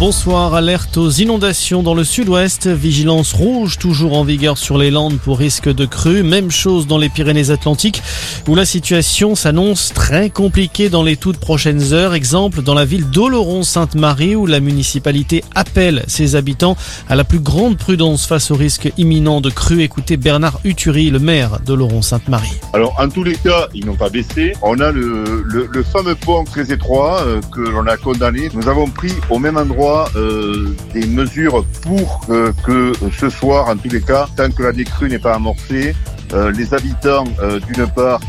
Bonsoir, 0.00 0.54
alerte 0.54 0.96
aux 0.96 1.08
inondations 1.08 1.84
dans 1.84 1.94
le 1.94 2.02
sud-ouest, 2.02 2.66
vigilance 2.66 3.32
rouge 3.32 3.78
toujours 3.78 4.18
en 4.18 4.24
vigueur 4.24 4.58
sur 4.58 4.76
les 4.76 4.90
Landes 4.90 5.20
pour 5.20 5.38
risque 5.38 5.72
de 5.72 5.86
crue, 5.86 6.24
même 6.24 6.50
chose 6.50 6.88
dans 6.88 6.98
les 6.98 7.08
Pyrénées-Atlantiques 7.08 8.02
où 8.48 8.56
la 8.56 8.64
situation 8.64 9.36
s'annonce 9.36 9.92
très 9.94 10.30
compliquée 10.30 10.88
dans 10.88 11.04
les 11.04 11.16
toutes 11.16 11.38
prochaines 11.38 11.92
heures, 11.92 12.12
exemple 12.14 12.60
dans 12.62 12.74
la 12.74 12.84
ville 12.84 13.08
d'Oloron-Sainte-Marie 13.08 14.34
où 14.34 14.46
la 14.46 14.58
municipalité 14.58 15.44
appelle 15.54 16.04
ses 16.08 16.34
habitants 16.34 16.76
à 17.08 17.14
la 17.14 17.22
plus 17.22 17.38
grande 17.38 17.78
prudence 17.78 18.26
face 18.26 18.50
au 18.50 18.56
risque 18.56 18.92
imminent 18.98 19.40
de 19.40 19.48
crue. 19.48 19.82
Écoutez 19.82 20.16
Bernard 20.16 20.58
Uturi, 20.64 21.10
le 21.10 21.20
maire 21.20 21.60
d'Oloron-Sainte-Marie. 21.64 22.60
Alors 22.72 22.96
en 22.98 23.08
tous 23.08 23.22
les 23.22 23.36
cas, 23.36 23.68
ils 23.74 23.86
n'ont 23.86 23.94
pas 23.94 24.10
baissé. 24.10 24.54
On 24.60 24.80
a 24.80 24.90
le, 24.90 25.84
fameux 25.92 26.16
pont 26.16 26.42
très 26.42 26.72
étroit 26.72 27.22
euh, 27.22 27.40
que 27.52 27.60
l'on 27.60 27.86
a 27.86 27.96
condamné. 27.96 28.50
Nous 28.54 28.68
avons 28.68 28.88
pris 28.88 29.12
au 29.30 29.38
même 29.38 29.56
endroit 29.56 29.83
euh, 29.84 30.74
des 30.94 31.06
mesures 31.06 31.64
pour 31.82 32.20
euh, 32.30 32.52
que 32.64 32.92
ce 33.18 33.28
soir, 33.28 33.68
en 33.68 33.76
tous 33.76 33.90
les 33.90 34.00
cas, 34.00 34.26
tant 34.34 34.50
que 34.50 34.62
la 34.62 34.72
décrue 34.72 35.08
n'est 35.10 35.18
pas 35.18 35.34
amorcée, 35.34 35.94
euh, 36.32 36.50
les 36.52 36.72
habitants, 36.72 37.24
d'une 37.68 37.86
part, 37.88 38.20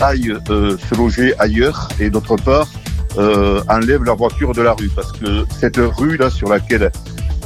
aillent 0.00 0.36
se 0.46 0.94
loger 0.96 1.34
ailleurs 1.38 1.88
et 2.00 2.08
d'autre 2.08 2.36
part, 2.36 2.66
enlèvent 3.68 4.04
leur 4.04 4.16
voiture 4.16 4.52
de 4.52 4.62
la 4.62 4.72
rue. 4.72 4.90
Parce 4.96 5.12
que 5.12 5.44
cette 5.50 5.76
rue-là 5.76 6.30
sur 6.30 6.48
laquelle 6.48 6.90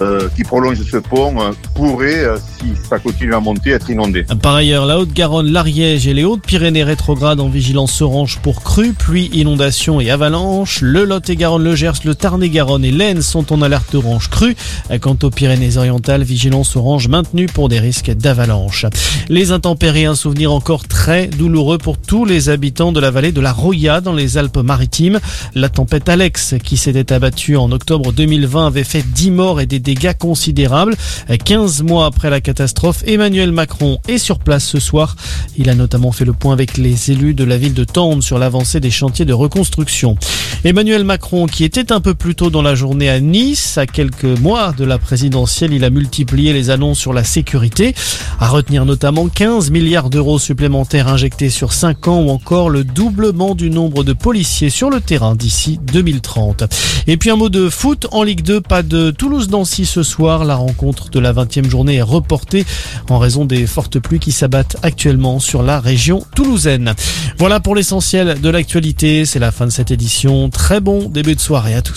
euh, 0.02 0.28
qui 0.36 0.42
prolonge 0.44 0.82
ce 0.82 0.98
pont 0.98 1.40
euh, 1.40 1.52
pourrait, 1.74 2.24
euh, 2.24 2.36
si 2.58 2.72
ça 2.88 2.98
continue 2.98 3.34
à 3.34 3.40
monter, 3.40 3.70
être 3.70 3.88
inondé. 3.88 4.24
Par 4.42 4.54
ailleurs, 4.54 4.84
la 4.84 4.98
Haute-Garonne, 4.98 5.50
l'Ariège 5.50 6.06
et 6.06 6.12
les 6.12 6.24
Hautes-Pyrénées 6.24 6.84
rétrogrades 6.84 7.40
en 7.40 7.48
vigilance 7.48 8.02
orange 8.02 8.38
pour 8.42 8.62
crues, 8.62 8.92
pluie, 8.92 9.30
inondations 9.32 9.98
et 9.98 10.10
avalanches. 10.10 10.80
Le 10.82 11.04
Lot-et-Garonne, 11.04 11.64
le 11.64 11.74
Gers, 11.74 12.04
le 12.04 12.14
Tarn-et-Garonne 12.14 12.84
et 12.84 12.90
l'Aisne 12.90 13.22
sont 13.22 13.52
en 13.54 13.62
alerte 13.62 13.94
orange 13.94 14.28
crue. 14.28 14.54
Quant 15.00 15.16
aux 15.22 15.30
Pyrénées-Orientales, 15.30 16.22
vigilance 16.24 16.76
orange 16.76 17.08
maintenue 17.08 17.46
pour 17.46 17.70
des 17.70 17.78
risques 17.78 18.10
d'avalanche. 18.10 18.84
Les 19.30 19.50
intempéries, 19.50 20.04
un 20.04 20.14
souvenir 20.14 20.52
encore 20.52 20.86
très 20.86 21.26
douloureux 21.26 21.78
pour 21.78 21.96
tous 21.96 22.26
les 22.26 22.50
habitants 22.50 22.92
de 22.92 23.00
la 23.00 23.10
vallée 23.10 23.32
de 23.32 23.40
la 23.40 23.52
Roya 23.52 24.02
dans 24.02 24.12
les 24.12 24.36
Alpes-Maritimes. 24.36 25.20
La 25.54 25.70
tempête 25.70 26.08
Alex, 26.08 26.54
qui 26.62 26.76
s'était 26.76 27.14
abattue 27.14 27.56
en 27.56 27.72
octobre 27.72 28.12
2020, 28.12 28.66
avait 28.66 28.84
fait 28.84 29.02
10 29.02 29.30
morts 29.30 29.60
et 29.60 29.66
des 29.66 29.85
dégâts 29.86 30.14
considérables. 30.18 30.96
15 31.44 31.82
mois 31.84 32.06
après 32.06 32.28
la 32.28 32.40
catastrophe, 32.40 33.04
Emmanuel 33.06 33.52
Macron 33.52 33.98
est 34.08 34.18
sur 34.18 34.40
place 34.40 34.64
ce 34.64 34.80
soir. 34.80 35.14
Il 35.56 35.70
a 35.70 35.76
notamment 35.76 36.10
fait 36.10 36.24
le 36.24 36.32
point 36.32 36.52
avec 36.52 36.76
les 36.76 37.12
élus 37.12 37.34
de 37.34 37.44
la 37.44 37.56
ville 37.56 37.72
de 37.72 37.84
Tende 37.84 38.20
sur 38.20 38.38
l'avancée 38.40 38.80
des 38.80 38.90
chantiers 38.90 39.24
de 39.24 39.32
reconstruction. 39.32 40.16
Emmanuel 40.64 41.04
Macron, 41.04 41.46
qui 41.46 41.62
était 41.62 41.92
un 41.92 42.00
peu 42.00 42.14
plus 42.14 42.34
tôt 42.34 42.50
dans 42.50 42.62
la 42.62 42.74
journée 42.74 43.08
à 43.08 43.20
Nice, 43.20 43.78
à 43.78 43.86
quelques 43.86 44.24
mois 44.24 44.72
de 44.76 44.84
la 44.84 44.98
présidentielle, 44.98 45.72
il 45.72 45.84
a 45.84 45.90
multiplié 45.90 46.52
les 46.52 46.70
annonces 46.70 46.98
sur 46.98 47.12
la 47.12 47.22
sécurité, 47.22 47.94
à 48.40 48.48
retenir 48.48 48.84
notamment 48.84 49.28
15 49.28 49.70
milliards 49.70 50.10
d'euros 50.10 50.40
supplémentaires 50.40 51.06
injectés 51.06 51.50
sur 51.50 51.72
5 51.72 52.08
ans 52.08 52.22
ou 52.22 52.30
encore 52.30 52.70
le 52.70 52.82
doublement 52.82 53.54
du 53.54 53.70
nombre 53.70 54.02
de 54.02 54.12
policiers 54.12 54.70
sur 54.70 54.90
le 54.90 55.00
terrain 55.00 55.36
d'ici 55.36 55.78
2030. 55.92 56.64
Et 57.06 57.16
puis 57.16 57.30
un 57.30 57.36
mot 57.36 57.48
de 57.48 57.68
foot 57.68 58.08
en 58.10 58.24
Ligue 58.24 58.42
2, 58.42 58.60
pas 58.60 58.82
de 58.82 59.12
Toulouse-Nancy 59.12 59.75
ce 59.84 60.02
soir. 60.02 60.44
La 60.44 60.54
rencontre 60.54 61.10
de 61.10 61.18
la 61.18 61.32
20e 61.32 61.68
journée 61.68 61.96
est 61.96 62.02
reportée 62.02 62.64
en 63.10 63.18
raison 63.18 63.44
des 63.44 63.66
fortes 63.66 63.98
pluies 63.98 64.20
qui 64.20 64.32
s'abattent 64.32 64.76
actuellement 64.82 65.40
sur 65.40 65.62
la 65.62 65.80
région 65.80 66.24
toulousaine. 66.34 66.94
Voilà 67.38 67.60
pour 67.60 67.74
l'essentiel 67.74 68.40
de 68.40 68.48
l'actualité. 68.48 69.24
C'est 69.26 69.38
la 69.38 69.52
fin 69.52 69.66
de 69.66 69.72
cette 69.72 69.90
édition. 69.90 70.48
Très 70.48 70.80
bon 70.80 71.08
début 71.08 71.34
de 71.34 71.40
soirée 71.40 71.74
à 71.74 71.82
tous. 71.82 71.94